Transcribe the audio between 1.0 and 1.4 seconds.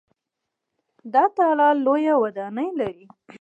دغه